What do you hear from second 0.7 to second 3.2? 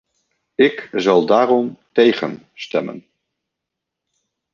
zal daarom tegen stemmen.